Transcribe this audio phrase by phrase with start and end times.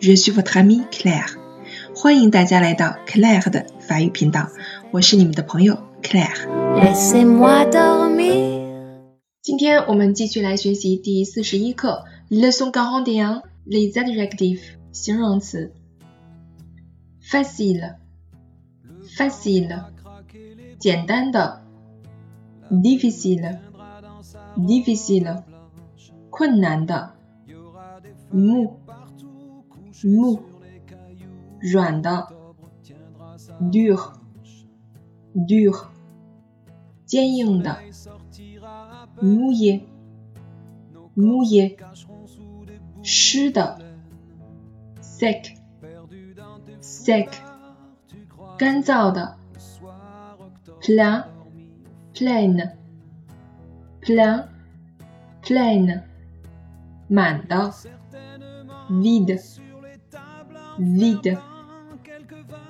[0.00, 1.38] Je suis votre amie Claire.
[1.94, 4.48] 欢迎大家来到 Claire 的法语频道，
[4.90, 6.34] 我是你们的朋友 Claire。
[9.42, 14.60] 今天我们继续来学习第四十一课，Leçon quarante et un les adjectifs
[14.92, 15.72] 形容词。
[17.22, 17.96] Facile,
[19.16, 19.84] facile
[20.78, 21.62] 简单的
[22.70, 23.58] ，difficile,
[24.58, 25.42] difficile
[26.30, 27.12] 困难的。
[28.30, 28.80] 木
[30.02, 30.42] 木
[31.60, 32.28] 软的
[33.70, 34.12] ，dur
[35.34, 35.86] dur
[37.06, 37.78] 坚硬的
[39.22, 39.82] ，mouillé
[41.14, 41.76] mouillé
[43.02, 43.80] 湿的
[45.00, 45.56] ，sec
[46.80, 47.28] sec
[48.58, 49.38] 干燥的
[50.80, 51.24] ，plein
[52.12, 52.72] plein
[54.02, 54.48] plein
[55.42, 56.02] plein
[57.08, 57.72] 满的。
[58.88, 59.38] vide
[60.77, 61.37] vide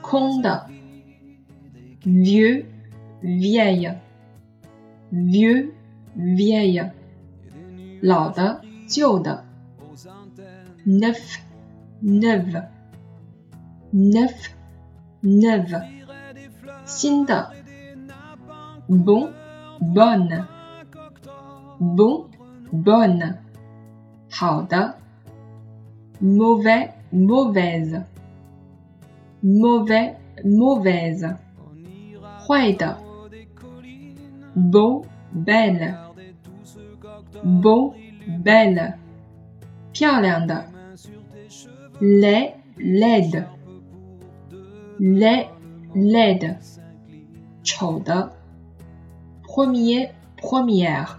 [0.01, 0.67] 空的
[2.05, 2.65] vieux
[3.21, 3.93] vieille
[5.11, 5.73] vieux
[6.15, 6.91] vieille
[8.01, 9.45] 老的旧的
[10.85, 11.39] neuf
[12.01, 12.63] neuve
[13.93, 14.51] neuf
[15.23, 15.83] neuve
[16.85, 17.51] 新的
[18.87, 19.29] bon
[19.79, 20.45] bonne
[21.79, 22.25] bon
[22.71, 23.35] bonne
[24.29, 24.99] 好的
[26.21, 28.02] mauvais, mauvaise,
[29.42, 31.36] mauvais, mauvaise,
[32.46, 32.98] 坏的
[34.56, 35.94] ，beau, belle,
[37.62, 37.94] beau,
[38.42, 38.94] belle,
[39.92, 40.66] 漂亮的
[42.00, 43.46] ，laid, laid,
[44.98, 45.46] laid,
[45.94, 46.56] laid,
[47.62, 48.32] 丑的
[49.44, 51.16] ，premier, première,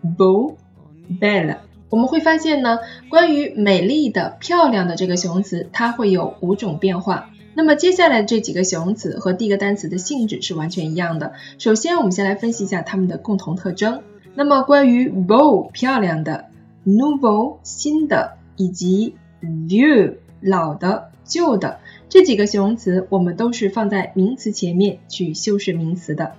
[0.02, 0.56] beau,
[1.20, 1.56] belle。
[1.90, 2.78] 我们会发现呢，
[3.10, 7.30] 关于美丽的、漂亮的这个形容词，它会有五种变化。
[7.52, 11.34] 那么接下来这几个形容词和第一个单词的性质是完全一样的。
[11.58, 14.00] 首先，我们先来分析一下它们的共同特征。
[14.34, 16.46] 那么关于 beau 漂亮的
[16.86, 26.32] ，nouveau 新的，以及 vieux 老的、旧的这几个形容词，我们都是放在名词前面去修饰名词的。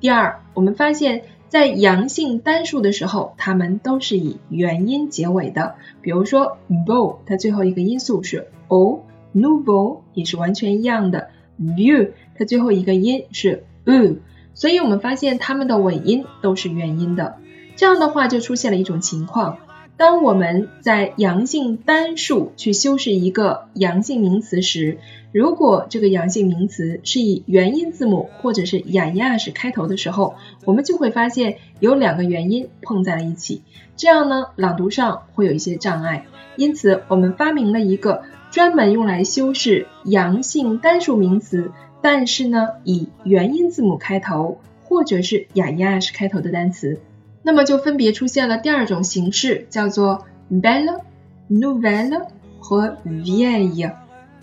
[0.00, 1.22] 第二，我们发现。
[1.48, 5.76] 在阳性单数的时候，它们都是以元音结尾的。
[6.02, 14.18] 比如说，bow，它最后一个音素是 o；nouveau 也是完全一样的；view，它最后一个音是 u。
[14.52, 17.36] 所以我们发现它们的尾音都是元音的。
[17.76, 19.58] 这样的话，就出现了一种情况。
[19.98, 24.98] 当我们在阳性单数去修饰一个阳性名词时，
[25.32, 33.62] 如果这个阳性名词是以元音字母或者是雅亚式开头的时候，我们就会发现有两个元音碰在了一起，
[33.96, 36.26] 这样呢朗读上会有一些障碍。
[36.54, 38.22] 因此，我们发明了一个
[38.52, 47.00] 专门用来修饰阳性单数名词，但是呢以元音字母开头或者是雅亚式开头的单词。
[47.48, 51.00] 那么就分别出现了第二种形式，叫做 belle、
[51.48, 52.26] nouvelle
[52.60, 53.94] 和 via。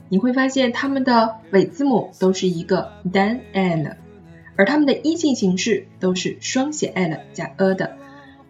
[0.09, 3.91] 你会发现它们的尾字母都是一个单 l，
[4.55, 7.95] 而它们的阴性形式都是双写 l 加 a 的。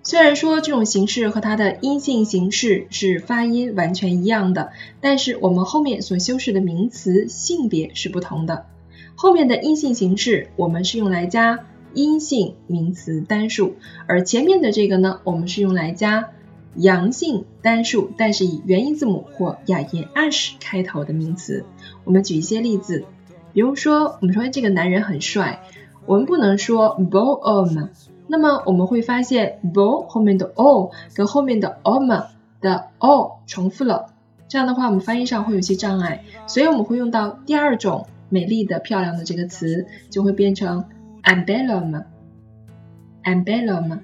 [0.04, 8.68] 虽然说这种形式和它的阴性形式是发音完全一样的，但是我们后面所修饰的名词性别是不同的。
[9.16, 11.60] 后面的阴性形式我们是用来加
[11.96, 13.74] 阴性名词单数，
[14.08, 16.30] 而前面的这个呢，我们是用来加
[16.76, 21.66] 阳性单数，但是以元音字母或哑音 ash 开头的名词。
[22.04, 23.06] 我们举一些例子，
[23.54, 25.64] 比如说我们说这个男人很帅，
[26.06, 27.90] 我们不能说 beau homme。
[28.28, 32.26] 那么我们会发现，bo 后面的 o 跟后面的 om
[32.60, 34.08] 的 o 重复了，
[34.48, 40.86] 这样的话我们翻译上会有些障碍，所以我们会用到第二种美丽的、漂亮的这个词，就会变成
[41.26, 44.00] ambellum，ambellum。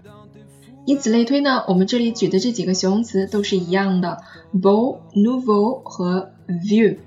[0.85, 4.17] 以此类推呢，我们这里举的这几个形容词都是一样的
[4.53, 6.97] ，bold,、nouveau 和 view。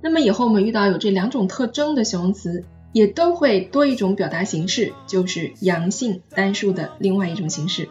[0.00, 2.64] 那么以后我们遇到有这两种特征的形容词。
[2.92, 7.88] 也都会多一种表达形式，就是阳性单数的另外一种形式。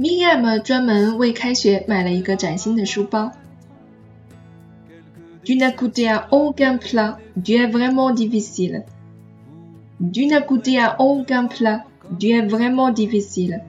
[0.00, 3.32] Miriam 专门为开学买了一个崭新的书包。
[5.44, 8.84] Tu n'as goûté à aucun plat, tu es vraiment difficile.
[10.12, 11.84] Tu n'as goûté à aucun plat,
[12.18, 13.60] tu es vraiment difficile.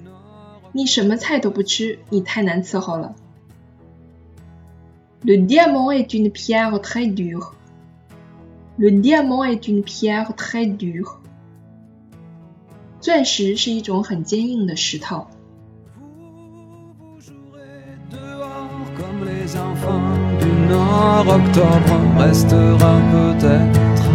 [0.74, 3.16] 你什么菜都不吃，你太难伺候了。
[5.24, 7.54] Le diamant est une pierre très dure.
[8.78, 11.18] Le diamant est une pierre très dure.
[13.00, 15.28] 钻石是一种很坚硬的石头。
[19.43, 24.12] Les enfants du Nord, octobre restera peut-être